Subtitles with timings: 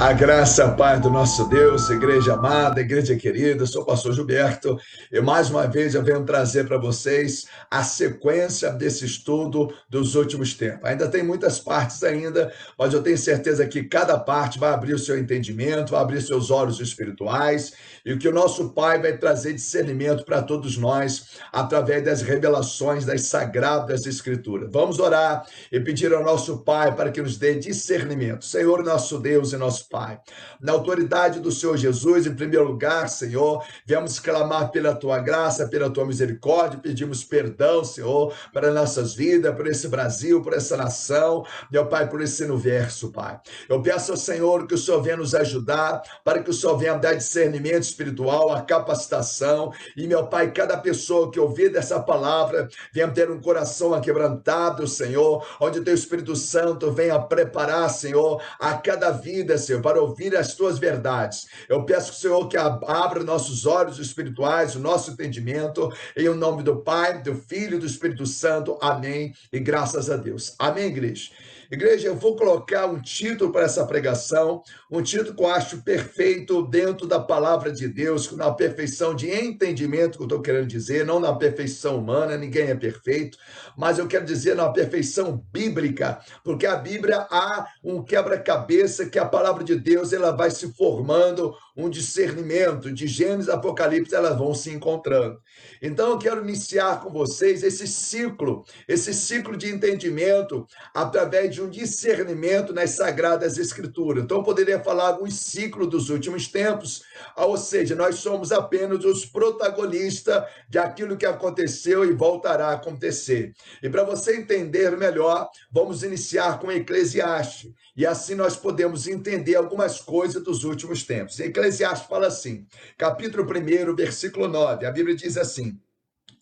[0.00, 4.78] A graça, Pai do nosso Deus, igreja amada, igreja querida, sou o pastor Gilberto
[5.12, 10.54] e mais uma vez eu venho trazer para vocês a sequência desse estudo dos últimos
[10.54, 10.88] tempos.
[10.88, 14.98] Ainda tem muitas partes ainda, mas eu tenho certeza que cada parte vai abrir o
[14.98, 20.24] seu entendimento, vai abrir seus olhos espirituais e que o nosso Pai vai trazer discernimento
[20.24, 24.70] para todos nós através das revelações das sagradas escrituras.
[24.72, 28.46] Vamos orar e pedir ao nosso Pai para que nos dê discernimento.
[28.46, 30.20] Senhor, nosso Deus e nosso Pai.
[30.60, 35.90] Na autoridade do Senhor Jesus, em primeiro lugar, Senhor, viemos clamar pela tua graça, pela
[35.90, 41.86] tua misericórdia, pedimos perdão, Senhor, para nossas vidas, por esse Brasil, por essa nação, meu
[41.86, 43.40] Pai, por esse universo, Pai.
[43.68, 46.94] Eu peço ao Senhor que o Senhor venha nos ajudar, para que o Senhor venha
[46.94, 53.10] dar discernimento espiritual, a capacitação, e, meu Pai, cada pessoa que ouvir dessa palavra venha
[53.10, 59.10] ter um coração aquebrantado, Senhor, onde o teu Espírito Santo venha preparar, Senhor, a cada
[59.10, 61.46] vida, Senhor para ouvir as tuas verdades.
[61.68, 66.76] Eu peço, Senhor, que abra nossos olhos espirituais, o nosso entendimento, em o nome do
[66.76, 68.78] Pai, do Filho e do Espírito Santo.
[68.80, 69.34] Amém.
[69.52, 70.54] E graças a Deus.
[70.58, 71.30] Amém, igreja.
[71.70, 76.66] Igreja, eu vou colocar um título para essa pregação, um título que eu acho perfeito
[76.66, 81.20] dentro da palavra de Deus, na perfeição de entendimento que eu estou querendo dizer, não
[81.20, 83.38] na perfeição humana, ninguém é perfeito,
[83.78, 89.24] mas eu quero dizer na perfeição bíblica, porque a Bíblia há um quebra-cabeça que a
[89.24, 94.54] palavra de Deus ela vai se formando um discernimento de Gênesis e Apocalipse, elas vão
[94.54, 95.40] se encontrando.
[95.80, 101.68] Então eu quero iniciar com vocês esse ciclo, esse ciclo de entendimento através de um
[101.68, 104.24] discernimento nas sagradas escrituras.
[104.24, 107.02] Então poderia falar um ciclo dos últimos tempos,
[107.36, 113.52] ou seja, nós somos apenas os protagonistas de aquilo que aconteceu e voltará a acontecer.
[113.82, 117.72] E para você entender melhor, vamos iniciar com Eclesiastes.
[117.96, 121.38] E assim nós podemos entender algumas coisas dos últimos tempos.
[121.38, 124.86] Eclesiastes fala assim, capítulo 1, versículo 9.
[124.86, 125.78] A Bíblia diz assim: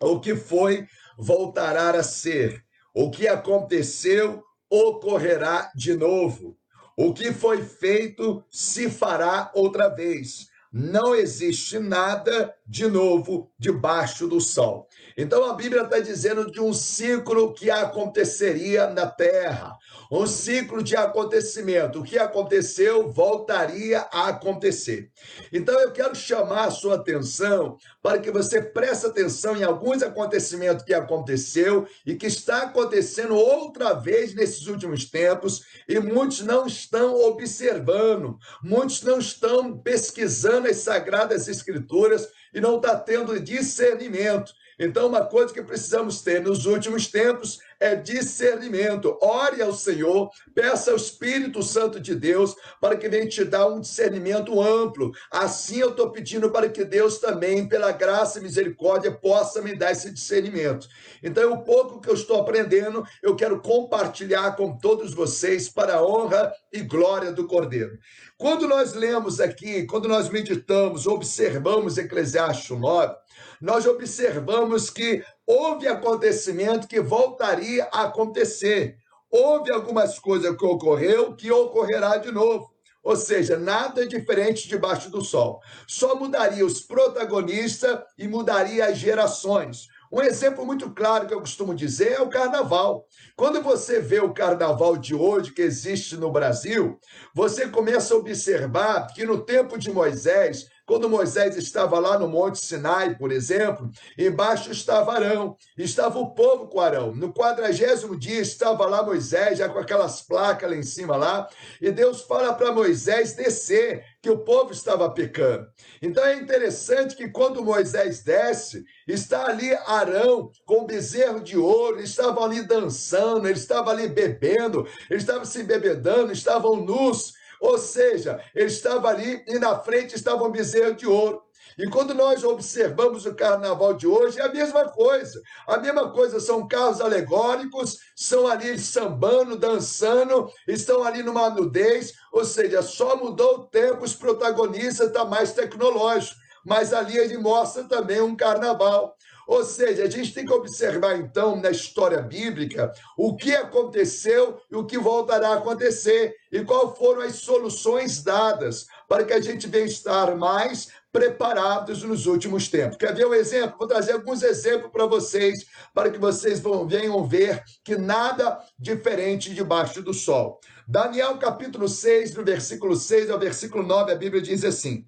[0.01, 0.87] O que foi
[1.19, 2.63] voltará a ser,
[2.95, 6.57] o que aconteceu ocorrerá de novo.
[6.97, 10.49] O que foi feito se fará outra vez.
[10.73, 14.87] Não existe nada de novo debaixo do sol.
[15.17, 19.75] Então a Bíblia está dizendo de um ciclo que aconteceria na terra,
[20.13, 22.01] um ciclo de acontecimento.
[22.01, 25.11] O que aconteceu voltaria a acontecer.
[25.51, 30.85] Então eu quero chamar a sua atenção para que você preste atenção em alguns acontecimentos
[30.85, 37.15] que aconteceu e que está acontecendo outra vez nesses últimos tempos e muitos não estão
[37.15, 44.53] observando, muitos não estão pesquisando as sagradas escrituras e não está tendo discernimento.
[44.79, 49.17] Então, uma coisa que precisamos ter nos últimos tempos é discernimento.
[49.21, 53.81] Ore ao Senhor, peça ao Espírito Santo de Deus para que ele te dê um
[53.81, 55.13] discernimento amplo.
[55.31, 59.93] Assim eu estou pedindo para que Deus também, pela graça e misericórdia, possa me dar
[59.93, 60.89] esse discernimento.
[61.23, 66.07] Então, o pouco que eu estou aprendendo, eu quero compartilhar com todos vocês para a
[66.07, 67.99] honra e glória do Cordeiro.
[68.37, 73.15] Quando nós lemos aqui, quando nós meditamos, observamos Eclesiastes 9,
[73.61, 78.99] nós observamos que houve acontecimento que voltaria a acontecer.
[79.31, 82.71] Houve algumas coisas que ocorreu que ocorrerá de novo.
[83.03, 85.63] Ou seja, nada diferente debaixo do sol.
[85.87, 89.89] Só mudaria os protagonistas e mudaria as gerações.
[90.13, 93.07] Um exemplo muito claro que eu costumo dizer é o carnaval.
[93.35, 96.99] Quando você vê o carnaval de hoje que existe no Brasil,
[97.35, 102.65] você começa a observar que no tempo de Moisés quando Moisés estava lá no Monte
[102.65, 107.15] Sinai, por exemplo, embaixo estava Arão, estava o povo com Arão.
[107.15, 111.47] No quadragésimo dia estava lá Moisés, já com aquelas placas lá em cima lá,
[111.79, 115.67] e Deus fala para Moisés descer, que o povo estava pecando.
[116.01, 121.99] Então é interessante que quando Moisés desce, está ali Arão com o bezerro de ouro,
[121.99, 127.79] eles estavam ali dançando, eles estavam ali bebendo, eles estavam se bebedando, estavam nus, ou
[127.79, 131.43] seja, ele estava ali e na frente estava um bezerro de ouro.
[131.79, 135.41] E quando nós observamos o carnaval de hoje, é a mesma coisa.
[135.67, 142.45] A mesma coisa, são carros alegóricos, são ali sambando, dançando, estão ali numa nudez, ou
[142.45, 146.37] seja, só mudou o tempo, os protagonistas estão tá mais tecnológicos.
[146.67, 149.15] Mas ali ele mostra também um carnaval.
[149.49, 154.77] Ou seja, a gente tem que observar então na história bíblica o que aconteceu e
[154.77, 159.67] o que voltará a acontecer e quais foram as soluções dadas para que a gente
[159.67, 162.99] venha estar mais preparados nos últimos tempos.
[162.99, 163.79] Quer ver um exemplo?
[163.79, 165.65] Vou trazer alguns exemplos para vocês,
[165.95, 170.61] para que vocês venham ver que nada diferente debaixo do sol.
[170.87, 175.07] Daniel capítulo 6, no versículo 6 ao versículo 9, a Bíblia diz assim: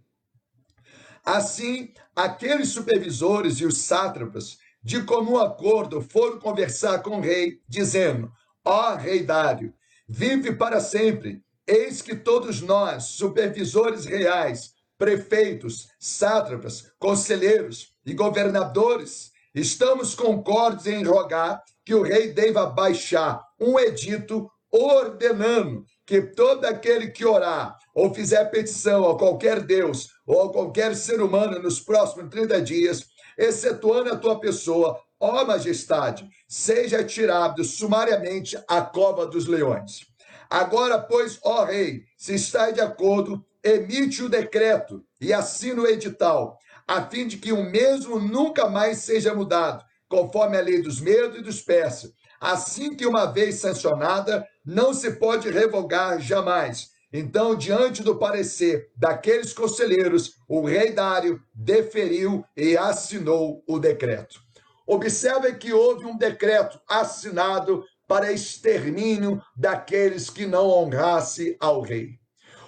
[1.23, 8.31] Assim, aqueles supervisores e os sátrapas, de comum acordo, foram conversar com o rei, dizendo:
[8.65, 9.75] Ó rei Dário,
[10.09, 11.43] vive para sempre.
[11.67, 21.63] Eis que todos nós, supervisores reais, prefeitos, sátrapas, conselheiros e governadores, estamos concordes em rogar
[21.85, 28.45] que o rei deva baixar um edito ordenando que todo aquele que orar ou fizer
[28.47, 34.17] petição a qualquer Deus ou a qualquer ser humano nos próximos 30 dias, excetuando a
[34.17, 40.07] tua pessoa, ó majestade, seja tirado sumariamente à cova dos leões.
[40.49, 46.57] Agora, pois, ó rei, se está de acordo, emite o decreto e assina o edital,
[46.87, 51.41] a fim de que o mesmo nunca mais seja mudado, conforme a lei dos medos
[51.41, 52.13] e dos persas.
[52.41, 56.91] Assim que uma vez sancionada, não se pode revogar jamais.
[57.13, 64.41] Então, diante do parecer daqueles conselheiros, o rei Dário deferiu e assinou o decreto.
[64.87, 72.19] Observe que houve um decreto assinado para extermínio daqueles que não honrasse ao rei.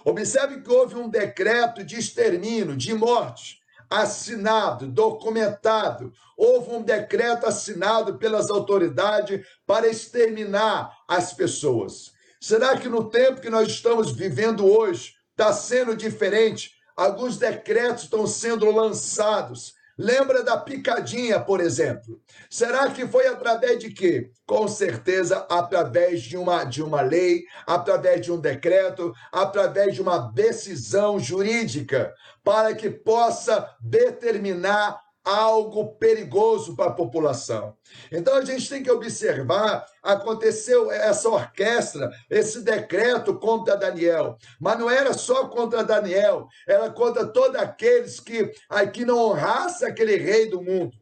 [0.04, 6.12] Observe que houve um decreto de extermínio, de morte, assinado, documentado.
[6.36, 12.12] Houve um decreto assinado pelas autoridades para exterminar as pessoas.
[12.42, 16.72] Será que no tempo que nós estamos vivendo hoje está sendo diferente?
[16.96, 22.20] Alguns decretos estão sendo lançados Lembra da picadinha, por exemplo?
[22.48, 24.30] Será que foi através de quê?
[24.46, 30.18] Com certeza através de uma, de uma lei, através de um decreto, através de uma
[30.32, 32.12] decisão jurídica,
[32.42, 37.76] para que possa determinar algo perigoso para a população.
[38.10, 44.90] Então a gente tem que observar, aconteceu essa orquestra, esse decreto contra Daniel, mas não
[44.90, 50.62] era só contra Daniel, era contra todos aqueles que aqui não honrassem aquele rei do
[50.62, 50.96] mundo.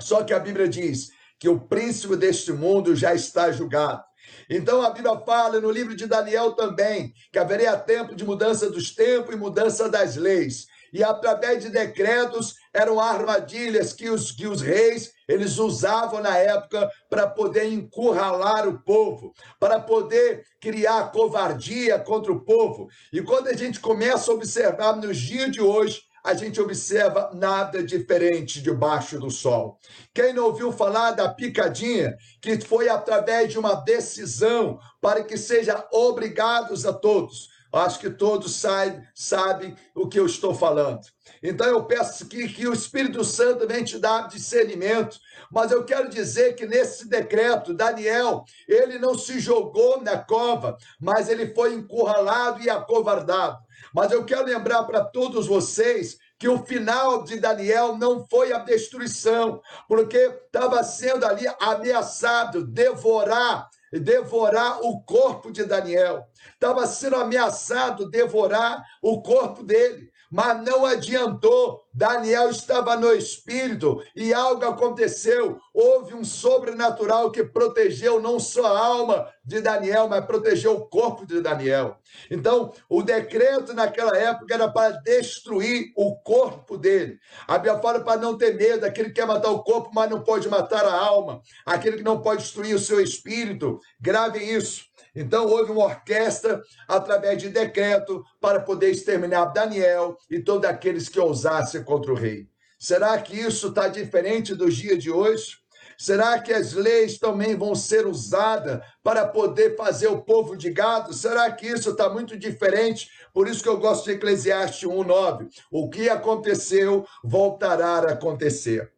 [0.00, 4.02] Só que a Bíblia diz que o príncipe deste mundo já está julgado.
[4.50, 8.94] Então a Bíblia fala no livro de Daniel também que haveria tempo de mudança dos
[8.94, 14.60] tempos e mudança das leis e através de decretos eram armadilhas que os, que os
[14.60, 22.32] reis eles usavam na época para poder encurralar o povo, para poder criar covardia contra
[22.32, 22.88] o povo.
[23.12, 27.82] E quando a gente começa a observar nos dias de hoje, a gente observa nada
[27.82, 29.78] diferente debaixo do sol.
[30.12, 35.86] Quem não ouviu falar da picadinha, que foi através de uma decisão para que seja
[35.92, 41.00] obrigados a todos Acho que todos sabem, sabem o que eu estou falando.
[41.42, 45.18] Então eu peço que, que o Espírito Santo venha te dar discernimento.
[45.50, 51.28] Mas eu quero dizer que nesse decreto, Daniel, ele não se jogou na cova, mas
[51.28, 53.58] ele foi encurralado e acovardado.
[53.94, 58.58] Mas eu quero lembrar para todos vocês que o final de Daniel não foi a
[58.58, 66.26] destruição, porque estava sendo ali ameaçado devorar devorar o corpo de Daniel.
[66.52, 71.84] Estava sendo ameaçado devorar o corpo dele mas não adiantou.
[71.92, 75.58] Daniel estava no espírito e algo aconteceu.
[75.74, 81.26] Houve um sobrenatural que protegeu não só a alma de Daniel, mas protegeu o corpo
[81.26, 81.96] de Daniel.
[82.30, 87.18] Então, o decreto naquela época era para destruir o corpo dele.
[87.48, 90.22] A Bíblia fala para não ter medo, aquele que quer matar o corpo, mas não
[90.22, 93.80] pode matar a alma, aquele que não pode destruir o seu espírito.
[94.00, 94.87] Grave isso.
[95.14, 101.18] Então, houve uma orquestra através de decreto para poder exterminar Daniel e todos aqueles que
[101.20, 102.48] ousassem contra o rei.
[102.78, 105.58] Será que isso está diferente dos dias de hoje?
[105.98, 111.12] Será que as leis também vão ser usadas para poder fazer o povo de gado?
[111.12, 113.10] Será que isso está muito diferente?
[113.34, 115.48] Por isso que eu gosto de Eclesiastes 1,9.
[115.72, 118.92] O que aconteceu voltará a acontecer.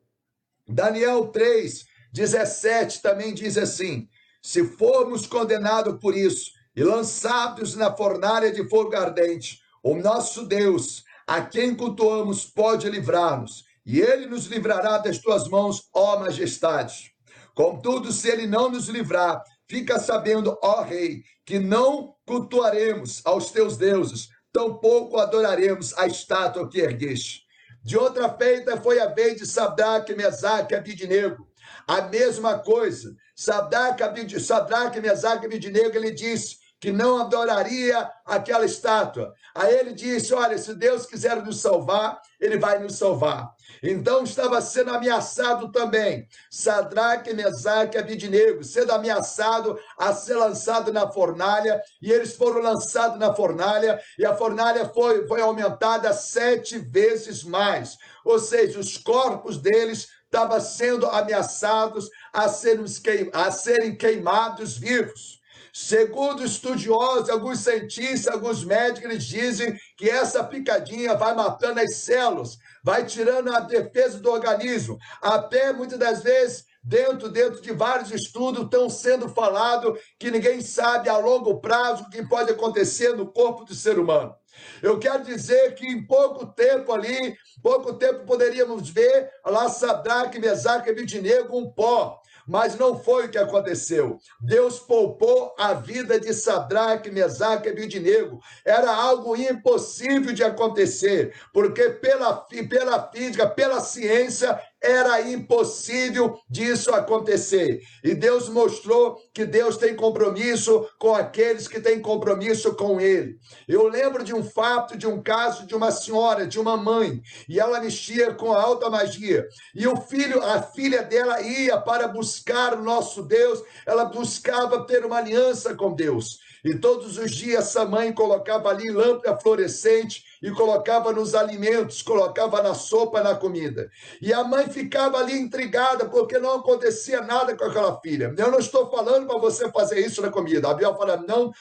[0.69, 4.07] Daniel 3, 17 também diz assim:
[4.43, 11.05] se formos condenados por isso e lançados na fornalha de fogo ardente, o nosso Deus,
[11.27, 17.13] a quem cultuamos, pode livrar-nos, e ele nos livrará das tuas mãos, ó majestade.
[17.55, 23.77] Contudo, se ele não nos livrar, fica sabendo, ó rei, que não cultuaremos aos teus
[23.77, 27.43] deuses, tampouco adoraremos a estátua que ergueste.
[27.83, 31.50] De outra feita foi a vez de Sadraque, Mesaque e Abidnego.
[31.91, 39.35] A mesma coisa, Sadraque, Sadraque Mesaque e Abidnego, ele disse que não adoraria aquela estátua.
[39.53, 43.53] Aí ele disse: Olha, se Deus quiser nos salvar, ele vai nos salvar.
[43.83, 51.11] Então estava sendo ameaçado também Sadraque, Mesaque e Abidnego, sendo ameaçado a ser lançado na
[51.11, 57.43] fornalha, e eles foram lançados na fornalha, e a fornalha foi, foi aumentada sete vezes
[57.43, 57.99] mais.
[58.25, 62.85] Ou seja, os corpos deles estavam sendo ameaçados a serem,
[63.33, 65.41] a serem queimados vivos.
[65.73, 72.57] Segundo estudiosos, alguns cientistas, alguns médicos, eles dizem que essa picadinha vai matando as células,
[72.83, 74.99] vai tirando a defesa do organismo.
[75.21, 81.09] Até muitas das vezes, dentro, dentro de vários estudos, estão sendo falado que ninguém sabe
[81.09, 84.35] a longo prazo o que pode acontecer no corpo do ser humano.
[84.83, 90.89] Eu quero dizer que em pouco tempo ali, pouco tempo poderíamos ver lá Sadraque, Mesaque
[90.89, 92.21] e Abidinego um pó.
[92.47, 94.19] Mas não foi o que aconteceu.
[94.41, 98.41] Deus poupou a vida de Sadraque, Mesaque e Abidinego.
[98.65, 102.35] Era algo impossível de acontecer, porque pela,
[102.69, 107.81] pela física, pela ciência, era impossível disso acontecer.
[108.03, 113.39] E Deus mostrou que Deus tem compromisso com aqueles que têm compromisso com Ele.
[113.69, 117.61] Eu lembro de um fato, de um caso de uma senhora, de uma mãe, e
[117.61, 119.47] ela mexia com a alta magia.
[119.75, 125.05] E o filho, a filha dela ia para buscar o nosso Deus, ela buscava ter
[125.05, 126.39] uma aliança com Deus.
[126.65, 132.63] E todos os dias essa mãe colocava ali lâmpada fluorescente e colocava nos alimentos, colocava
[132.63, 133.91] na sopa, na comida.
[134.23, 138.35] E a mãe ficava ali intrigada porque não acontecia nada com aquela filha.
[138.37, 140.71] Eu não estou falando para você fazer isso na comida.
[140.71, 141.53] A Bíblia fala: não,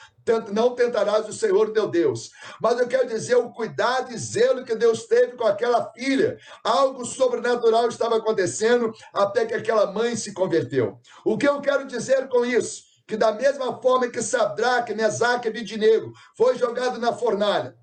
[0.52, 2.32] não tentarás o Senhor teu Deus.
[2.62, 6.38] Mas eu quero dizer o cuidado e zelo que Deus teve com aquela filha.
[6.64, 11.00] Algo sobrenatural estava acontecendo até que aquela mãe se converteu.
[11.26, 12.90] O que eu quero dizer com isso?
[13.10, 17.76] que da mesma forma que Sadraque, Mesaque e Abidinego foi jogado na fornalha,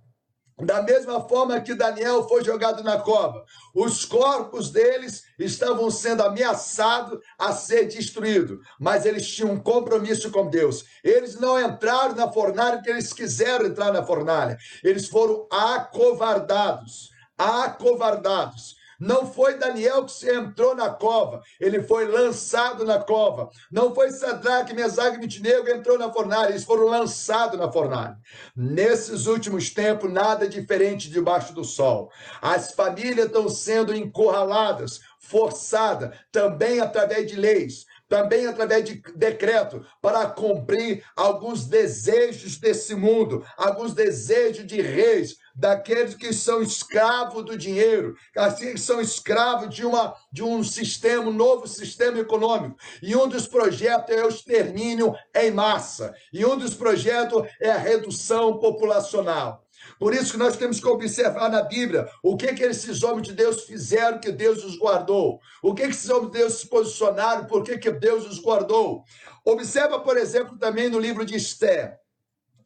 [0.58, 3.44] da mesma forma que Daniel foi jogado na cova,
[3.75, 10.48] os corpos deles estavam sendo ameaçados a ser destruídos, mas eles tinham um compromisso com
[10.48, 10.84] Deus.
[11.04, 17.10] Eles não entraram na fornalha porque eles quiseram entrar na fornalha, eles foram acovardados.
[17.36, 18.76] Acovardados.
[18.98, 23.50] Não foi Daniel que se entrou na cova, ele foi lançado na cova.
[23.70, 28.16] Não foi Sadraque, Mesaque e Mitinego que entrou na fornalha, eles foram lançados na fornalha.
[28.54, 32.10] Nesses últimos tempos, nada diferente debaixo do sol.
[32.40, 40.26] As famílias estão sendo encurraladas, forçadas, também através de leis também através de decreto, para
[40.26, 48.14] cumprir alguns desejos desse mundo, alguns desejos de reis, daqueles que são escravos do dinheiro,
[48.36, 52.76] assim que são escravos de, uma, de um sistema, um novo sistema econômico.
[53.02, 56.14] E um dos projetos é o extermínio em massa.
[56.32, 59.65] E um dos projetos é a redução populacional.
[59.98, 63.34] Por isso que nós temos que observar na Bíblia o que que esses homens de
[63.34, 65.40] Deus fizeram que Deus os guardou.
[65.62, 69.04] O que que esses homens de Deus se posicionaram, por que que Deus os guardou.
[69.44, 71.98] Observa, por exemplo, também no livro de Esther.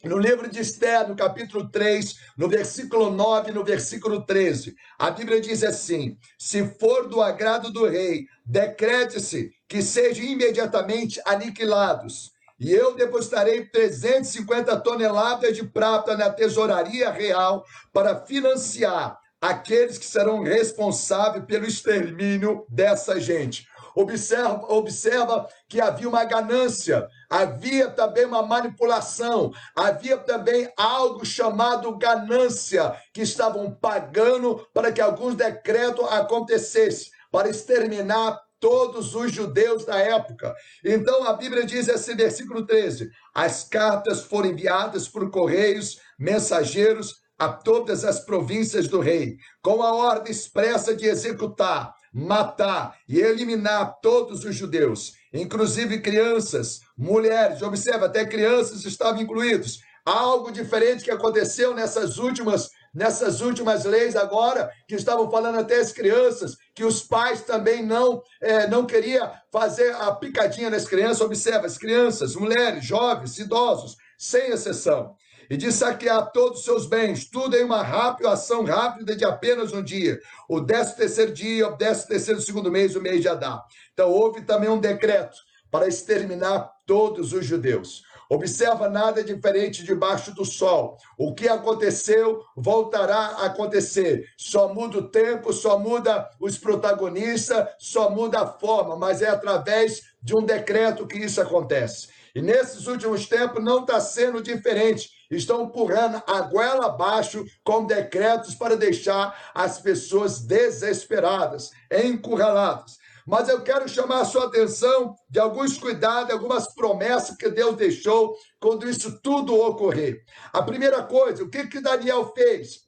[0.02, 5.42] No livro de Esther, no capítulo 3, no versículo 9 no versículo 13, a Bíblia
[5.42, 12.32] diz assim: Se for do agrado do rei, decrete-se que sejam imediatamente aniquilados.
[12.60, 20.42] E eu depositarei 350 toneladas de prata na tesouraria real para financiar aqueles que serão
[20.42, 23.66] responsáveis pelo extermínio dessa gente.
[23.96, 32.94] Observa, observa que havia uma ganância, havia também uma manipulação, havia também algo chamado ganância,
[33.12, 40.54] que estavam pagando para que alguns decretos acontecessem, para exterminar todos os judeus da época.
[40.84, 47.48] Então a Bíblia diz esse versículo 13: as cartas foram enviadas por correios, mensageiros a
[47.48, 54.44] todas as províncias do rei, com a ordem expressa de executar matar e eliminar todos
[54.44, 57.62] os judeus, inclusive crianças, mulheres.
[57.62, 59.80] Observa, até crianças estavam incluídos.
[60.04, 65.92] Algo diferente que aconteceu nessas últimas nessas últimas leis agora que estavam falando até as
[65.92, 71.20] crianças que os pais também não é, não queria fazer a picadinha nas crianças.
[71.20, 75.14] Observa, as crianças, mulheres, jovens, idosos, sem exceção
[75.50, 79.72] e de saquear todos os seus bens, tudo em uma rápida ação rápida de apenas
[79.72, 80.20] um dia.
[80.48, 83.60] O décimo terceiro dia, o décimo terceiro segundo mês, o mês de Adá.
[83.92, 85.36] Então houve também um decreto
[85.68, 88.02] para exterminar todos os judeus.
[88.30, 90.96] Observa nada diferente debaixo do sol.
[91.18, 94.24] O que aconteceu voltará a acontecer.
[94.36, 100.02] Só muda o tempo, só muda os protagonistas, só muda a forma, mas é através
[100.22, 102.08] de um decreto que isso acontece.
[102.32, 105.10] E nesses últimos tempos não está sendo diferente.
[105.28, 112.99] Estão empurrando a goela abaixo com decretos para deixar as pessoas desesperadas, encurraladas.
[113.30, 118.36] Mas eu quero chamar a sua atenção de alguns cuidados, algumas promessas que Deus deixou
[118.58, 120.24] quando isso tudo ocorrer.
[120.52, 122.80] A primeira coisa, o que, que Daniel fez?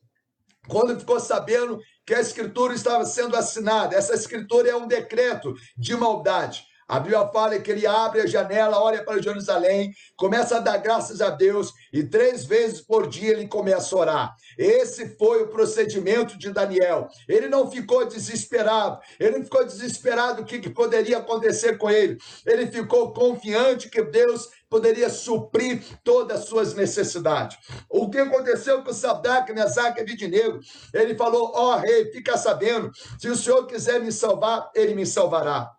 [0.66, 5.94] Quando ficou sabendo que a escritura estava sendo assinada, essa escritura é um decreto de
[5.94, 6.66] maldade.
[6.88, 11.20] A Bíblia fala que ele abre a janela, olha para Jerusalém, começa a dar graças
[11.20, 14.36] a Deus e três vezes por dia ele começa a orar.
[14.58, 17.08] Esse foi o procedimento de Daniel.
[17.28, 22.18] Ele não ficou desesperado, ele não ficou desesperado o que, que poderia acontecer com ele.
[22.46, 27.58] Ele ficou confiante que Deus poderia suprir todas as suas necessidades.
[27.90, 30.60] O que aconteceu com Sadraque, Mesaque e Abidinego?
[30.94, 35.04] Ele falou, ó oh, rei, fica sabendo, se o senhor quiser me salvar, ele me
[35.04, 35.70] salvará.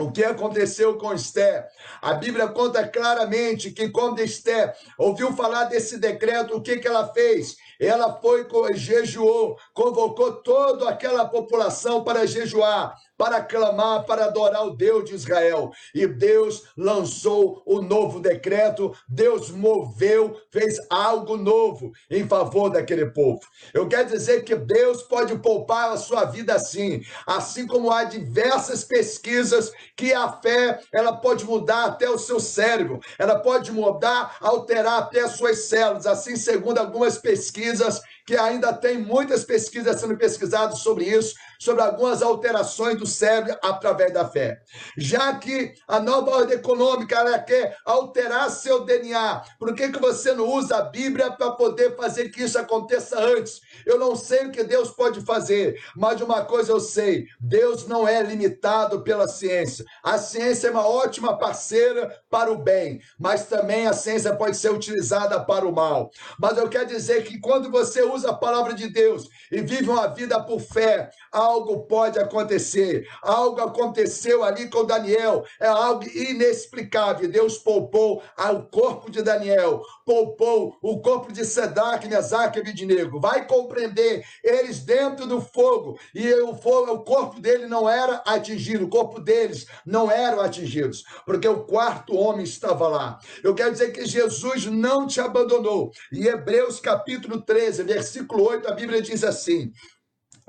[0.00, 1.68] O que aconteceu com Esther?
[2.00, 7.12] A Bíblia conta claramente que quando Esther ouviu falar desse decreto, o que, que ela
[7.12, 7.56] fez?
[7.78, 15.04] Ela foi, jejuou, convocou toda aquela população para jejuar para clamar, para adorar o Deus
[15.04, 15.72] de Israel.
[15.94, 23.40] E Deus lançou o novo decreto, Deus moveu, fez algo novo em favor daquele povo.
[23.74, 28.84] Eu quero dizer que Deus pode poupar a sua vida assim, assim como há diversas
[28.84, 35.00] pesquisas que a fé, ela pode mudar até o seu cérebro, ela pode mudar, alterar
[35.00, 38.00] até as suas células, assim segundo algumas pesquisas
[38.30, 44.12] que ainda tem muitas pesquisas sendo pesquisadas sobre isso, sobre algumas alterações do cérebro através
[44.12, 44.62] da fé.
[44.96, 50.32] Já que a nova ordem econômica ela quer alterar seu DNA, por que, que você
[50.32, 53.60] não usa a Bíblia para poder fazer que isso aconteça antes?
[53.84, 58.06] Eu não sei o que Deus pode fazer, mas uma coisa eu sei: Deus não
[58.06, 59.84] é limitado pela ciência.
[60.04, 64.70] A ciência é uma ótima parceira para o bem, mas também a ciência pode ser
[64.70, 66.12] utilizada para o mal.
[66.38, 70.06] Mas eu quero dizer que quando você usa a palavra de Deus e vive uma
[70.06, 73.06] vida por fé, algo pode acontecer.
[73.22, 77.30] Algo aconteceu ali com Daniel, é algo inexplicável.
[77.30, 83.20] Deus poupou o corpo de Daniel, poupou o corpo de Sedac, Mesaque e Abidinego.
[83.20, 88.84] Vai compreender, eles dentro do fogo, e o, fogo, o corpo dele não era atingido,
[88.84, 93.18] o corpo deles não eram atingidos, porque o quarto homem estava lá.
[93.42, 95.90] Eu quero dizer que Jesus não te abandonou.
[96.12, 99.70] Em Hebreus capítulo 13, versículo versículo 8, a Bíblia diz assim: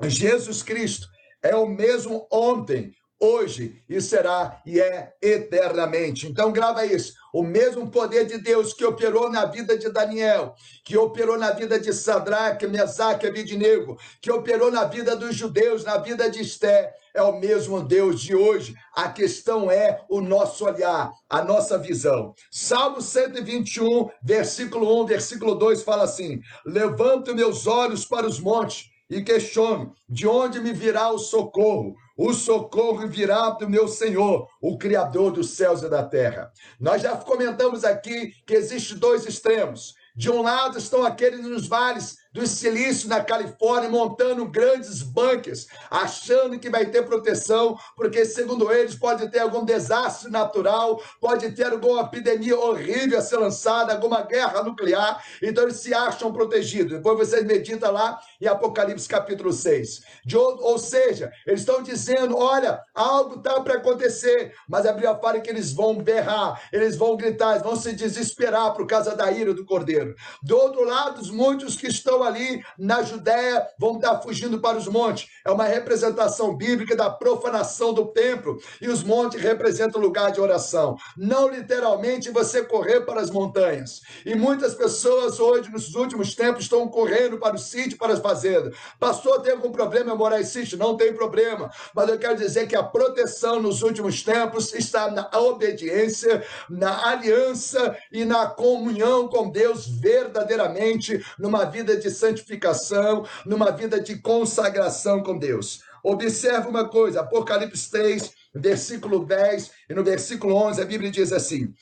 [0.04, 1.06] Jesus Cristo
[1.42, 6.26] é o mesmo ontem, hoje e será e é eternamente.
[6.26, 7.12] Então grava isso.
[7.32, 11.78] O mesmo poder de Deus que operou na vida de Daniel, que operou na vida
[11.78, 17.22] de Sadraque, Mesaque Abidnego, que operou na vida dos judeus, na vida de Esté, é
[17.22, 18.74] o mesmo Deus de hoje.
[18.94, 22.34] A questão é o nosso olhar, a nossa visão.
[22.50, 29.22] Salmo 121, versículo 1, versículo 2 fala assim: Levanto meus olhos para os montes e
[29.22, 31.94] questiono: de onde me virá o socorro?
[32.16, 36.52] O socorro virá do meu Senhor, o Criador dos céus e da terra.
[36.78, 39.94] Nós já comentamos aqui que existem dois extremos.
[40.14, 46.58] De um lado estão aqueles nos vales do silício na Califórnia, montando grandes bunkers, achando
[46.58, 52.02] que vai ter proteção, porque, segundo eles, pode ter algum desastre natural, pode ter alguma
[52.02, 56.92] epidemia horrível a ser lançada, alguma guerra nuclear, então eles se acham protegidos.
[56.92, 60.02] Depois vocês meditam lá em Apocalipse capítulo 6.
[60.24, 65.40] De, ou seja, eles estão dizendo: olha, algo está para acontecer, mas a Bíblia fala
[65.40, 69.52] que eles vão berrar, eles vão gritar, eles vão se desesperar por causa da ira
[69.52, 70.14] do cordeiro.
[70.42, 75.28] Do outro lado, muitos que estão ali na Judéia vão estar fugindo para os montes.
[75.44, 78.60] É uma representação bíblica da profanação do templo.
[78.80, 80.96] E os montes representam lugar de oração.
[81.16, 84.00] Não literalmente você correr para as montanhas.
[84.24, 88.76] E muitas pessoas hoje, nos últimos tempos, estão correndo para o sítio, para as fazendas.
[88.98, 90.78] Pastor, tem algum problema em morar em sítio?
[90.78, 91.70] Não tem problema.
[91.94, 97.96] Mas eu quero dizer que a proteção nos últimos tempos está na obediência, na aliança
[98.10, 105.38] e na comunhão com Deus verdadeiramente, numa vida de santificação, numa vida de consagração com
[105.38, 105.82] Deus.
[106.04, 111.72] Observe uma coisa, Apocalipse 3, versículo 10 e no versículo 11, a Bíblia diz assim: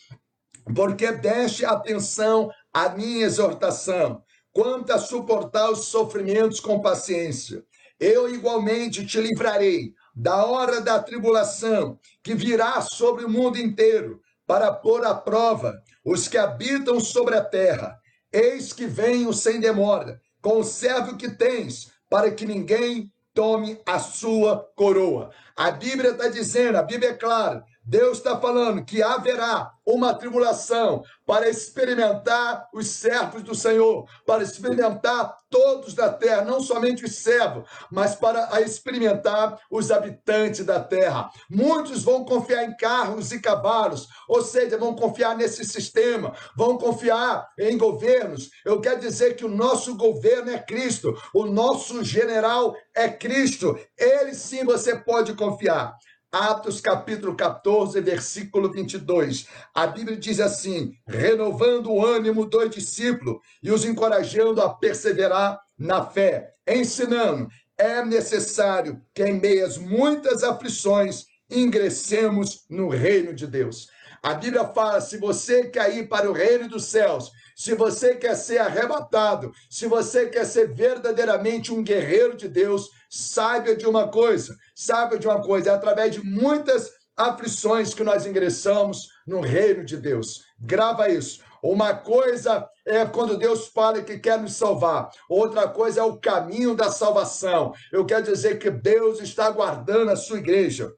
[0.75, 7.65] Porque deste atenção à minha exortação, quanto a suportar os sofrimentos com paciência.
[7.99, 14.73] Eu igualmente te livrarei da hora da tribulação que virá sobre o mundo inteiro, para
[14.73, 18.00] pôr à prova os que habitam sobre a terra.
[18.33, 24.71] Eis que venho sem demora, conserve o que tens, para que ninguém tome a sua
[24.77, 25.31] coroa.
[25.57, 31.03] A Bíblia está dizendo, a Bíblia é clara, Deus está falando que haverá uma tribulação
[31.27, 37.69] para experimentar os servos do Senhor, para experimentar todos da terra, não somente os servos,
[37.91, 41.31] mas para experimentar os habitantes da terra.
[41.51, 47.49] Muitos vão confiar em carros e cavalos, ou seja, vão confiar nesse sistema, vão confiar
[47.59, 48.51] em governos.
[48.65, 53.77] Eu quero dizer que o nosso governo é Cristo, o nosso general é Cristo.
[53.99, 55.97] Ele sim você pode confiar.
[56.33, 59.49] Atos capítulo 14, versículo 22.
[59.75, 66.07] A Bíblia diz assim: renovando o ânimo dos discípulos e os encorajando a perseverar na
[66.07, 73.89] fé, ensinando: é necessário que em meias muitas aflições ingressemos no reino de Deus.
[74.23, 78.37] A Bíblia fala: se você quer ir para o reino dos céus, se você quer
[78.37, 84.57] ser arrebatado, se você quer ser verdadeiramente um guerreiro de Deus, saiba de uma coisa:
[84.75, 89.97] saiba de uma coisa, é através de muitas aflições que nós ingressamos no reino de
[89.97, 90.43] Deus.
[90.59, 91.43] Grava isso.
[91.63, 96.75] Uma coisa é quando Deus fala que quer nos salvar, outra coisa é o caminho
[96.75, 97.75] da salvação.
[97.93, 100.91] Eu quero dizer que Deus está guardando a sua igreja.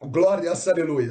[0.00, 1.10] Glória a aleluia.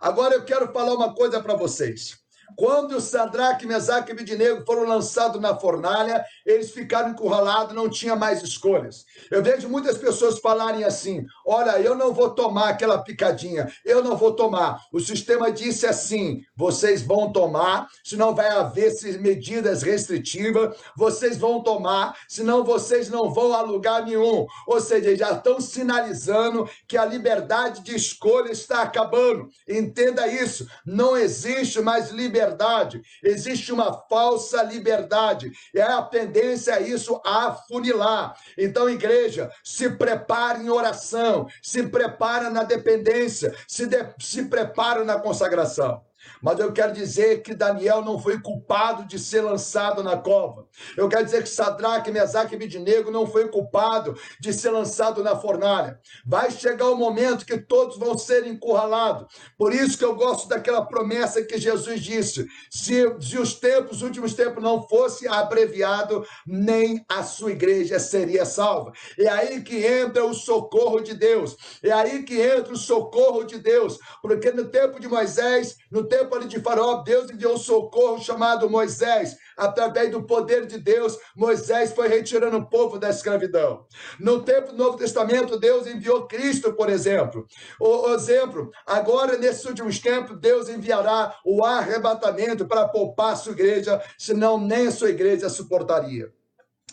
[0.00, 2.21] Agora eu quero falar uma coisa para vocês.
[2.56, 8.42] Quando Sadraque, Mesaque e Abidinego foram lançados na fornalha, eles ficaram encurralados, não tinha mais
[8.42, 9.04] escolhas.
[9.30, 14.16] Eu vejo muitas pessoas falarem assim: olha, eu não vou tomar aquela picadinha, eu não
[14.16, 14.80] vou tomar.
[14.92, 22.16] O sistema disse assim: vocês vão tomar, senão vai haver medidas restritivas, vocês vão tomar,
[22.28, 24.46] senão vocês não vão a lugar nenhum.
[24.66, 29.48] Ou seja, já estão sinalizando que a liberdade de escolha está acabando.
[29.68, 35.52] Entenda isso: não existe mais liberdade liberdade, existe uma falsa liberdade.
[35.74, 38.36] E é a tendência é isso afunilar.
[38.58, 45.18] Então, igreja, se prepare em oração, se prepara na dependência, se, de, se prepara na
[45.18, 46.02] consagração.
[46.42, 50.66] Mas eu quero dizer que Daniel não foi culpado de ser lançado na cova.
[50.96, 55.36] Eu quero dizer que Sadraque, Mesaque e Abidinego não foi culpado de ser lançado na
[55.36, 55.98] fornalha.
[56.26, 59.26] Vai chegar o momento que todos vão ser encurralados.
[59.56, 64.02] Por isso que eu gosto daquela promessa que Jesus disse: se, se os tempos, os
[64.02, 68.92] últimos tempos não fosse abreviado, nem a sua igreja seria salva.
[69.18, 71.56] É aí que entra o socorro de Deus.
[71.82, 73.98] É aí que entra o socorro de Deus.
[74.20, 79.34] Porque no tempo de Moisés, no tempo ali de Faraó, Deus enviou socorro chamado Moisés.
[79.56, 83.86] Através do poder de Deus, Moisés foi retirando o povo da escravidão.
[84.20, 87.46] No tempo do Novo Testamento, Deus enviou Cristo, por exemplo.
[87.80, 94.58] O, exemplo, agora nesses últimos tempos, Deus enviará o arrebatamento para poupar sua igreja, senão
[94.58, 96.30] nem sua igreja suportaria.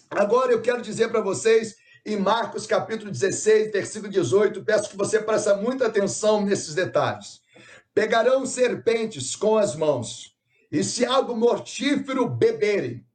[0.10, 5.20] Agora eu quero dizer para vocês em Marcos capítulo 16, versículo 18, peço que você
[5.20, 7.42] preste muita atenção nesses detalhes.
[8.00, 10.34] Pegarão serpentes com as mãos,
[10.72, 13.06] e se algo mortífero beberem,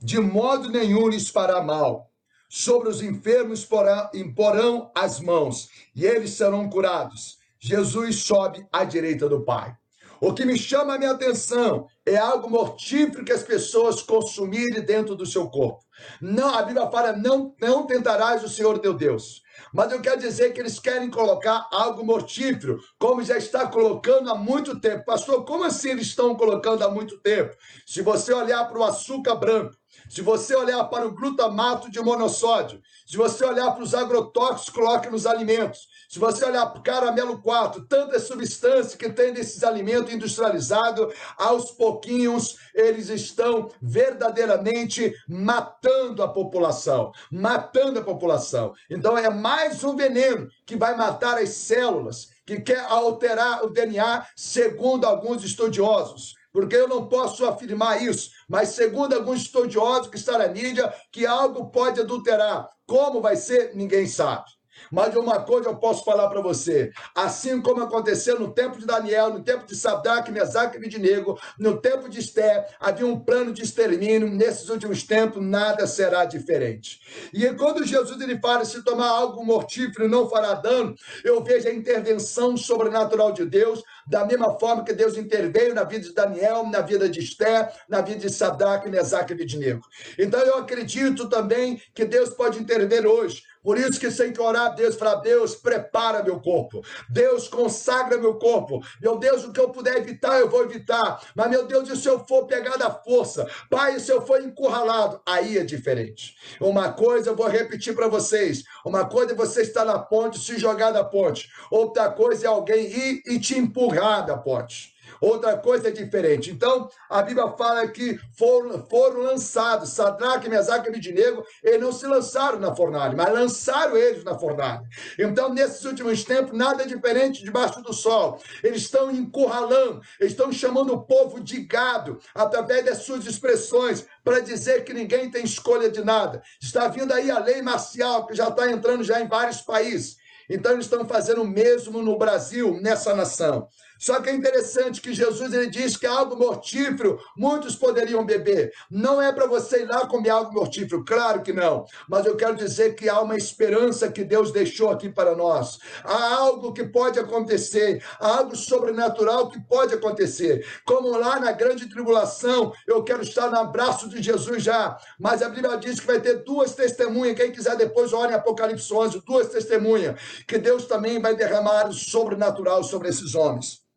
[0.00, 2.12] de modo nenhum lhes fará mal.
[2.48, 7.38] Sobre os enfermos porão, imporão as mãos, e eles serão curados.
[7.58, 9.76] Jesus sobe à direita do Pai.
[10.20, 15.16] O que me chama a minha atenção é algo mortífero que as pessoas consumirem dentro
[15.16, 15.84] do seu corpo.
[16.20, 19.42] Não, a Bíblia fala: não, não tentarás o Senhor teu Deus.
[19.72, 24.34] Mas eu quero dizer que eles querem colocar algo mortífero, como já está colocando há
[24.34, 25.04] muito tempo.
[25.04, 27.54] Pastor, como assim eles estão colocando há muito tempo?
[27.86, 29.77] Se você olhar para o açúcar branco,
[30.08, 34.80] se você olhar para o glutamato de monossódio, se você olhar para os agrotóxicos que
[34.80, 39.62] coloca nos alimentos, se você olhar para o caramelo 4, tantas substâncias que tem desses
[39.62, 48.72] alimentos industrializados, aos pouquinhos eles estão verdadeiramente matando a população, matando a população.
[48.88, 54.26] Então é mais um veneno que vai matar as células, que quer alterar o DNA,
[54.34, 60.38] segundo alguns estudiosos porque eu não posso afirmar isso, mas segundo alguns estudiosos que estão
[60.38, 62.68] na mídia, que algo pode adulterar.
[62.86, 64.57] Como vai ser, ninguém sabe.
[64.90, 69.30] Mas uma coisa eu posso falar para você: assim como aconteceu no tempo de Daniel,
[69.30, 73.62] no tempo de Sadraque, Mesaque e Abidinego, no tempo de Esté, havia um plano de
[73.62, 77.00] extermínio, nesses últimos tempos nada será diferente.
[77.32, 81.72] E quando Jesus ele fala, se tomar algo mortífero não fará dano, eu vejo a
[81.72, 86.80] intervenção sobrenatural de Deus, da mesma forma que Deus interveio na vida de Daniel, na
[86.80, 89.82] vida de Esté, na vida de Sadraque, Mesaque e Abidinego.
[90.18, 94.68] Então eu acredito também que Deus pode intervir hoje Por isso que tem que orar
[94.68, 96.82] a Deus, falar, Deus, prepara meu corpo.
[97.06, 98.82] Deus, consagra meu corpo.
[98.98, 101.20] Meu Deus, o que eu puder evitar, eu vou evitar.
[101.34, 103.46] Mas, meu Deus, e se eu for pegar da força?
[103.68, 105.20] Pai, se eu for encurralado?
[105.26, 106.34] Aí é diferente.
[106.58, 108.64] Uma coisa eu vou repetir para vocês.
[108.86, 111.50] Uma coisa é você estar na ponte, se jogar da ponte.
[111.70, 116.50] Outra coisa é alguém ir e te empurrar da ponte outra coisa é diferente.
[116.50, 122.06] Então, a Bíblia fala que foram, foram lançados, Sadraque, Mesaque e Abidinego, eles não se
[122.06, 124.82] lançaram na fornalha, mas lançaram eles na fornalha.
[125.18, 128.40] Então, nesses últimos tempos, nada é diferente debaixo do sol.
[128.62, 134.40] Eles estão encurralando, eles estão chamando o povo de gado, através das suas expressões, para
[134.40, 136.42] dizer que ninguém tem escolha de nada.
[136.60, 140.16] Está vindo aí a lei marcial, que já está entrando já em vários países.
[140.50, 143.68] Então, eles estão fazendo o mesmo no Brasil, nessa nação.
[143.98, 148.72] Só que é interessante que Jesus ele diz que algo mortífero muitos poderiam beber.
[148.88, 151.84] Não é para você ir lá comer algo mortífero, claro que não.
[152.08, 155.78] Mas eu quero dizer que há uma esperança que Deus deixou aqui para nós.
[156.04, 160.64] Há algo que pode acontecer, há algo sobrenatural que pode acontecer.
[160.86, 164.96] Como lá na grande tribulação, eu quero estar no abraço de Jesus já.
[165.18, 167.36] Mas a Bíblia diz que vai ter duas testemunhas.
[167.36, 172.84] Quem quiser depois olhe Apocalipse 11, duas testemunhas, que Deus também vai derramar o sobrenatural
[172.84, 173.87] sobre esses homens.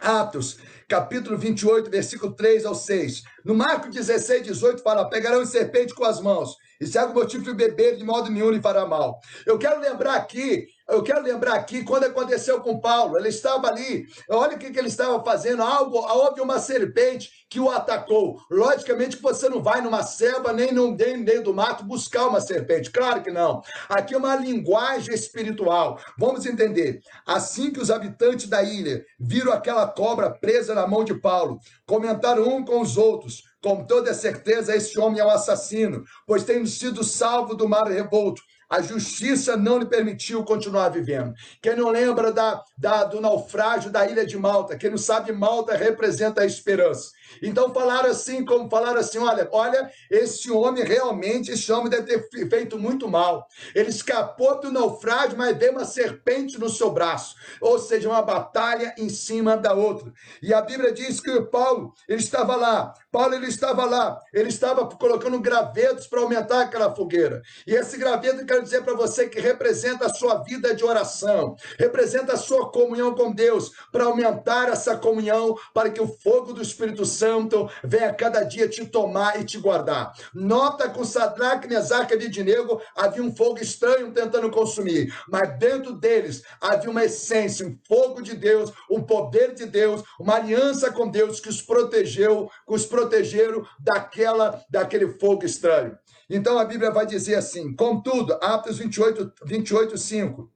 [0.00, 3.22] Atos, capítulo 28, versículo 3 ao 6.
[3.44, 7.54] No Marco 16, 18, fala: pegarão serpente com as mãos, e se algum motivo de
[7.54, 9.20] beber, de modo nenhum lhe fará mal.
[9.46, 13.18] Eu quero lembrar aqui eu quero lembrar aqui quando aconteceu com Paulo.
[13.18, 15.62] Ele estava ali, olha o que, que ele estava fazendo.
[15.62, 18.38] Algo, houve uma serpente que o atacou.
[18.48, 22.92] Logicamente que você não vai numa selva nem no meio do mato buscar uma serpente.
[22.92, 23.62] Claro que não.
[23.88, 25.98] Aqui é uma linguagem espiritual.
[26.16, 27.00] Vamos entender.
[27.26, 32.44] Assim que os habitantes da ilha viram aquela cobra presa na mão de Paulo, comentaram
[32.44, 33.42] um com os outros.
[33.66, 38.40] Com toda certeza, esse homem é um assassino, pois tem sido salvo do mar revolto
[38.68, 41.32] a justiça não lhe permitiu continuar vivendo.
[41.62, 45.76] Quem não lembra da, da, do naufrágio da ilha de Malta, quem não sabe, Malta
[45.76, 47.12] representa a esperança.
[47.42, 52.78] Então falaram assim, como falaram assim: olha, olha, esse homem realmente, homem deve ter feito
[52.78, 53.46] muito mal.
[53.74, 57.36] Ele escapou do naufrágio, mas veio uma serpente no seu braço.
[57.60, 60.12] Ou seja, uma batalha em cima da outra.
[60.42, 62.94] E a Bíblia diz que Paulo, ele estava lá.
[63.10, 64.18] Paulo, ele estava lá.
[64.32, 67.42] Ele estava colocando gravetos para aumentar aquela fogueira.
[67.66, 71.56] E esse graveto, eu quero dizer para você que representa a sua vida de oração,
[71.78, 76.62] representa a sua comunhão com Deus, para aumentar essa comunhão, para que o fogo do
[76.62, 80.12] Espírito Santo Santo venha cada dia te tomar e te guardar.
[80.34, 86.42] Nota com Sadraque, Mesaque e Abidinego havia um fogo estranho tentando consumir, mas dentro deles
[86.60, 91.40] havia uma essência, um fogo de Deus, um poder de Deus, uma aliança com Deus
[91.40, 95.96] que os protegeu, que os protegeram daquela, daquele fogo estranho.
[96.28, 100.50] Então a Bíblia vai dizer assim: contudo, Atos 28, 28, 5.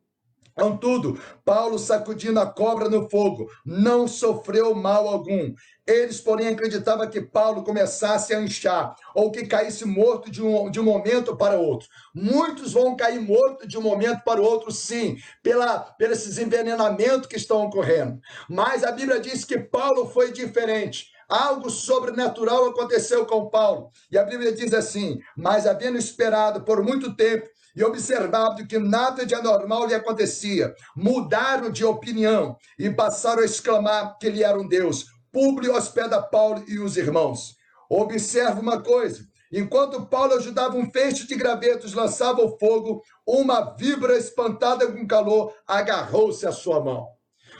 [0.55, 5.55] Contudo, Paulo, sacudindo a cobra no fogo, não sofreu mal algum.
[5.90, 10.79] Eles, porém, acreditavam que Paulo começasse a inchar, ou que caísse morto de um, de
[10.79, 11.88] um momento para outro.
[12.14, 17.26] Muitos vão cair morto de um momento para o outro, sim, pela, pelos esses envenenamentos
[17.26, 18.20] que estão ocorrendo.
[18.48, 21.09] Mas a Bíblia diz que Paulo foi diferente.
[21.29, 23.90] Algo sobrenatural aconteceu com Paulo.
[24.12, 29.26] E a Bíblia diz assim: Mas havendo esperado por muito tempo e observado que nada
[29.26, 34.68] de anormal lhe acontecia, mudaram de opinião e passaram a exclamar que ele era um
[34.68, 35.07] Deus.
[35.33, 37.57] Públio hospeda Paulo e os irmãos.
[37.88, 44.16] Observe uma coisa: enquanto Paulo ajudava um feixe de gravetos, lançava o fogo, uma vibra
[44.16, 47.07] espantada com calor agarrou-se à sua mão.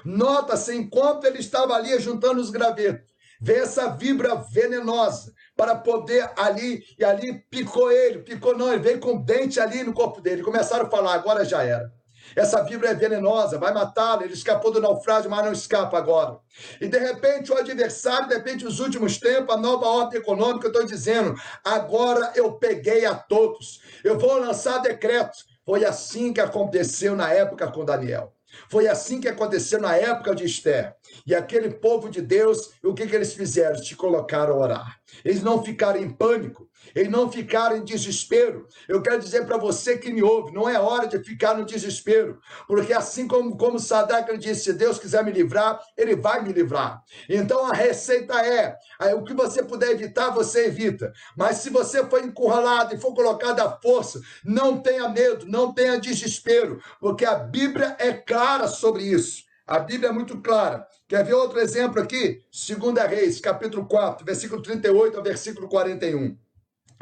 [0.05, 6.83] Nota-se, enquanto ele estava ali juntando os gravetos, vê essa vibra venenosa para poder ali,
[6.99, 10.43] e ali picou ele, picou não, ele veio com dente ali no corpo dele.
[10.43, 12.00] Começaram a falar, agora já era.
[12.37, 14.23] Essa vibra é venenosa, vai matá-lo.
[14.23, 16.39] Ele escapou do naufrágio, mas não escapa agora.
[16.81, 20.73] E de repente o adversário, de repente os últimos tempos, a nova ordem econômica, eu
[20.73, 23.81] estou dizendo, agora eu peguei a todos.
[24.05, 25.45] Eu vou lançar decretos.
[25.65, 28.35] Foi assim que aconteceu na época com Daniel.
[28.69, 30.95] Foi assim que aconteceu na época de Esther.
[31.27, 33.81] E aquele povo de Deus, o que, que eles fizeram?
[33.81, 35.01] Te colocaram a orar.
[35.25, 38.67] Eles não ficaram em pânico, eles não ficaram em desespero.
[38.89, 42.39] Eu quero dizer para você que me ouve, não é hora de ficar no desespero,
[42.67, 47.03] porque assim como, como Sadak disse, se Deus quiser me livrar, ele vai me livrar.
[47.29, 48.77] Então a receita é,
[49.15, 51.13] o que você puder evitar, você evita.
[51.37, 55.99] Mas se você for encurralado e for colocado à força, não tenha medo, não tenha
[55.99, 59.45] desespero, porque a Bíblia é clara sobre isso.
[59.67, 60.85] A Bíblia é muito clara.
[61.07, 62.41] Quer ver outro exemplo aqui?
[62.51, 66.37] 2 Reis, capítulo 4, versículo 38 ao versículo 41.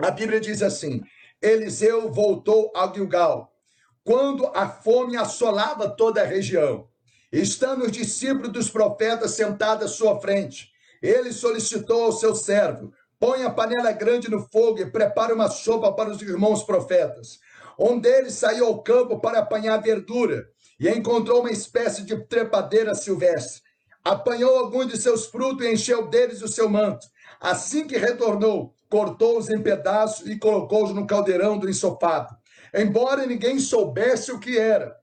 [0.00, 1.02] A Bíblia diz assim:
[1.42, 3.52] Eliseu voltou a Gilgal.
[4.04, 6.88] quando a fome assolava toda a região.
[7.30, 10.70] Estando os discípulos dos profetas sentados à sua frente,
[11.02, 15.92] ele solicitou ao seu servo: põe a panela grande no fogo e prepare uma sopa
[15.92, 17.40] para os irmãos profetas.
[17.78, 20.48] Um deles saiu ao campo para apanhar verdura
[20.80, 23.62] e encontrou uma espécie de trepadeira silvestre.
[24.04, 27.06] Apanhou alguns de seus frutos e encheu deles o seu manto.
[27.40, 32.36] Assim que retornou, cortou-os em pedaços e colocou-os no caldeirão do ensopado.
[32.74, 34.96] Embora ninguém soubesse o que era,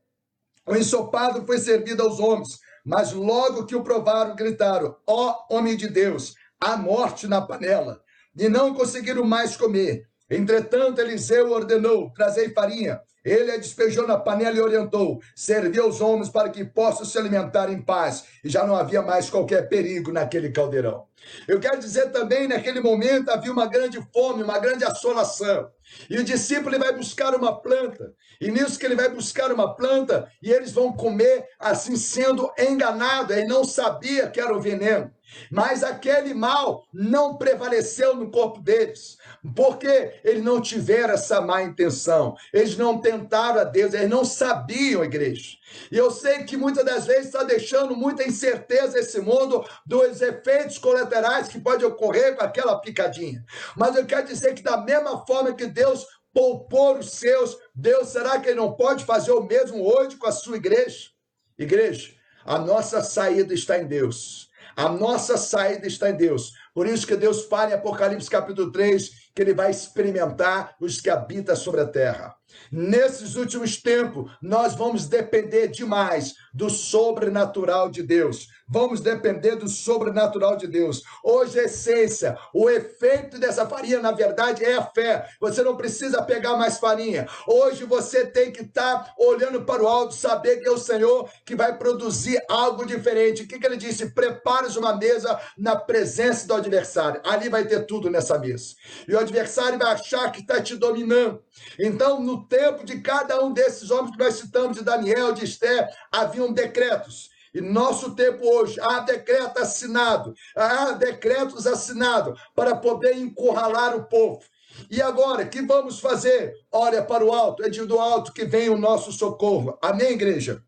[0.67, 5.87] o ensopado foi servido aos homens, mas logo que o provaram, gritaram: Ó homem de
[5.87, 8.01] Deus, há morte na panela.
[8.37, 10.07] E não conseguiram mais comer.
[10.29, 12.99] Entretanto, Eliseu ordenou: trazei farinha.
[13.25, 17.71] Ele a despejou na panela e orientou: servi aos homens para que possam se alimentar
[17.71, 18.25] em paz.
[18.43, 21.07] E já não havia mais qualquer perigo naquele caldeirão.
[21.47, 25.69] Eu quero dizer também, naquele momento havia uma grande fome, uma grande assolação.
[26.07, 28.13] E o discípulo vai buscar uma planta.
[28.39, 33.33] E nisso que ele vai buscar uma planta, e eles vão comer, assim sendo enganado.
[33.33, 35.11] Ele não sabia que era o veneno.
[35.51, 39.17] Mas aquele mal não prevaleceu no corpo deles,
[39.55, 45.03] porque eles não tiveram essa má intenção, eles não tentaram a Deus, eles não sabiam,
[45.03, 45.57] igreja.
[45.91, 50.77] E eu sei que muitas das vezes está deixando muita incerteza esse mundo dos efeitos
[50.77, 53.43] colaterais que pode ocorrer com aquela picadinha.
[53.75, 58.39] Mas eu quero dizer que, da mesma forma que Deus poupou os seus, Deus, será
[58.39, 61.09] que Ele não pode fazer o mesmo hoje com a sua igreja?
[61.57, 64.44] Igreja, a nossa saída está em Deus.
[64.75, 66.51] A nossa saída está em Deus.
[66.73, 71.09] Por isso que Deus fala em Apocalipse capítulo 3 que ele vai experimentar os que
[71.09, 72.35] habitam sobre a terra.
[72.71, 78.47] Nesses últimos tempos, nós vamos depender demais do sobrenatural de Deus.
[78.67, 81.03] Vamos depender do sobrenatural de Deus.
[81.23, 85.29] Hoje, a essência, o efeito dessa farinha, na verdade, é a fé.
[85.39, 87.27] Você não precisa pegar mais farinha.
[87.47, 91.29] Hoje você tem que estar tá olhando para o alto, saber que é o Senhor
[91.45, 93.43] que vai produzir algo diferente.
[93.43, 94.11] O que, que ele disse?
[94.11, 97.21] Prepares uma mesa na presença do adversário.
[97.23, 98.73] Ali vai ter tudo nessa mesa.
[99.07, 101.39] E o adversário vai achar que está te dominando.
[101.79, 105.89] Então, no tempo de cada um desses homens que nós citamos, de Daniel, de Esther,
[106.11, 107.29] haviam decretos.
[107.53, 114.43] E nosso tempo hoje, há decreto assinado, há decretos assinados para poder encurralar o povo.
[114.89, 116.53] E agora, que vamos fazer?
[116.71, 119.77] Olha para o alto, é de do alto que vem o nosso socorro.
[119.81, 120.61] Amém, igreja?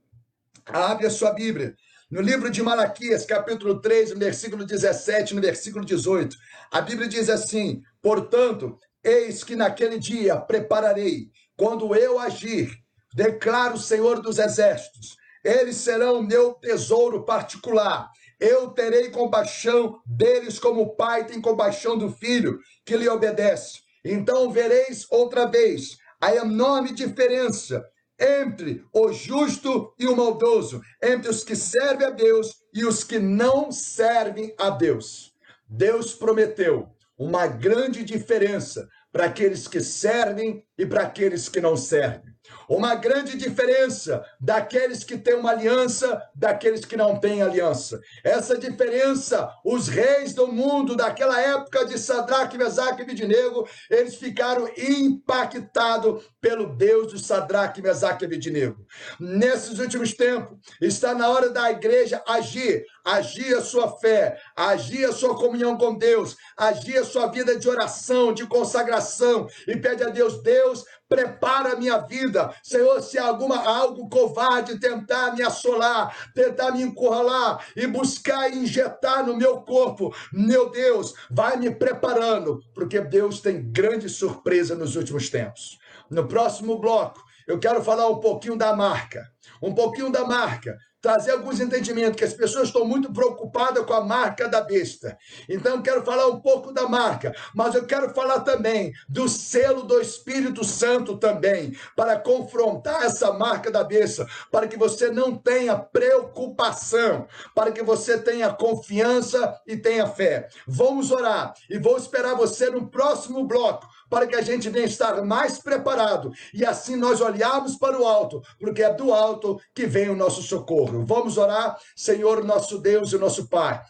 [0.66, 1.76] Abre a sua Bíblia.
[2.10, 6.38] No livro de Malaquias, capítulo 3, no versículo 17, no versículo 18,
[6.72, 12.72] a Bíblia diz assim: Portanto, eis que naquele dia prepararei, quando eu agir,
[13.14, 18.12] declara o Senhor dos Exércitos, eles serão meu tesouro particular.
[18.40, 23.80] Eu terei compaixão deles como o pai tem compaixão do filho que lhe obedece.
[24.06, 27.84] Então vereis outra vez a enorme diferença
[28.20, 33.20] entre o justo e o maldoso, entre os que servem a Deus e os que
[33.20, 35.34] não servem a Deus.
[35.68, 42.38] Deus prometeu uma grande diferença para aqueles que servem e para aqueles que não servem.
[42.70, 48.00] Uma grande diferença daqueles que têm uma aliança, daqueles que não têm aliança.
[48.24, 54.70] Essa diferença, os reis do mundo daquela época de Sadraque, Mesaque e Abidinego, eles ficaram
[54.78, 58.86] impactados pelo Deus de Sadraque, Mesaque e Abidinego.
[59.20, 65.14] Nesses últimos tempos, está na hora da igreja agir, agir a sua fé, agir a
[65.14, 70.10] sua comunhão com Deus, agir a sua vida de oração, de consagração e pede a
[70.10, 72.54] Deus, Deus, prepara a minha vida.
[72.62, 79.38] Senhor, se alguma algo covarde tentar me assolar, tentar me encurralar e buscar injetar no
[79.38, 85.80] meu corpo, meu Deus, vai me preparando, porque Deus tem grande surpresa nos últimos tempos.
[86.10, 89.26] No próximo bloco, eu quero falar um pouquinho da marca.
[89.62, 94.04] Um pouquinho da marca trazer alguns entendimentos, que as pessoas estão muito preocupadas com a
[94.04, 95.18] marca da besta.
[95.48, 99.84] Então, eu quero falar um pouco da marca, mas eu quero falar também do selo
[99.84, 105.78] do Espírito Santo também, para confrontar essa marca da besta, para que você não tenha
[105.78, 110.48] preocupação, para que você tenha confiança e tenha fé.
[110.68, 115.24] Vamos orar e vou esperar você no próximo bloco para que a gente venha estar
[115.24, 120.10] mais preparado e assim nós olharmos para o alto, porque é do alto que vem
[120.10, 121.06] o nosso socorro.
[121.06, 123.82] Vamos orar, Senhor, nosso Deus e nosso Pai.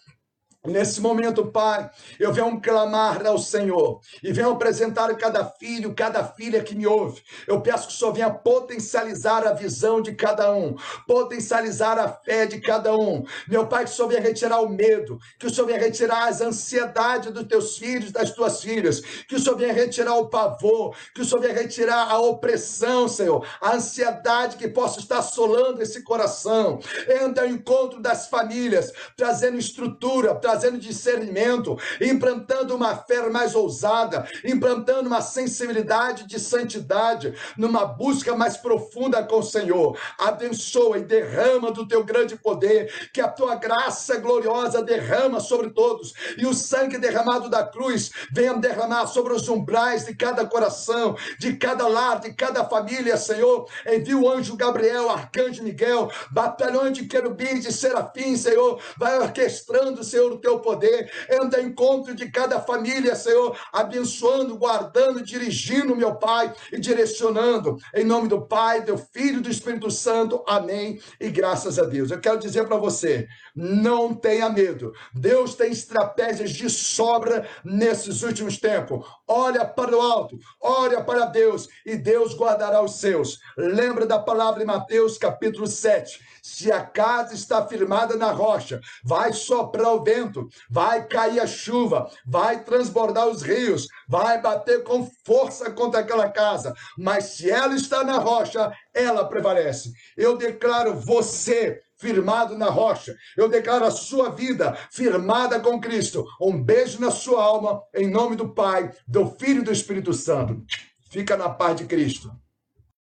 [0.65, 1.89] Nesse momento, Pai,
[2.19, 7.21] eu venho clamar ao Senhor e venho apresentar cada filho, cada filha que me ouve.
[7.47, 10.75] Eu peço que o Senhor venha potencializar a visão de cada um,
[11.07, 13.23] potencializar a fé de cada um.
[13.47, 16.41] Meu Pai, que o Senhor venha retirar o medo, que o Senhor venha retirar as
[16.41, 21.21] ansiedades dos teus filhos, das tuas filhas, que o Senhor venha retirar o pavor, que
[21.21, 26.79] o Senhor venha retirar a opressão, Senhor, a ansiedade que possa estar assolando esse coração.
[27.23, 34.25] Entra ao encontro das famílias, trazendo estrutura, trazendo trazendo discernimento, implantando uma fé mais ousada,
[34.45, 39.97] implantando uma sensibilidade de santidade, numa busca mais profunda com o Senhor.
[40.17, 46.13] Abençoa e derrama do teu grande poder, que a tua graça gloriosa derrama sobre todos,
[46.37, 51.57] e o sangue derramado da cruz venha derramar sobre os umbrais de cada coração, de
[51.57, 53.67] cada lar, de cada família, Senhor.
[53.85, 60.36] Envia o anjo Gabriel, arcanjo Miguel, batalhão de querubins e serafins, Senhor, vai orquestrando, Senhor,
[60.37, 66.79] teu poder, entra em encontro de cada família, Senhor, abençoando, guardando, dirigindo, meu Pai, e
[66.79, 71.83] direcionando, em nome do Pai, do Filho e do Espírito Santo, amém, e graças a
[71.83, 72.11] Deus.
[72.11, 78.57] Eu quero dizer para você, não tenha medo, Deus tem estratégias de sobra nesses últimos
[78.57, 83.39] tempos, olha para o alto, olha para Deus, e Deus guardará os seus.
[83.57, 89.33] Lembra da palavra em Mateus capítulo 7, se a casa está firmada na rocha, vai
[89.33, 95.69] soprar o vento, vai cair a chuva, vai transbordar os rios, vai bater com força
[95.71, 99.91] contra aquela casa, mas se ela está na rocha, ela prevalece.
[100.15, 103.13] Eu declaro você firmado na rocha.
[103.35, 106.25] Eu declaro a sua vida firmada com Cristo.
[106.39, 110.63] Um beijo na sua alma, em nome do Pai, do Filho e do Espírito Santo.
[111.09, 112.31] Fica na paz de Cristo.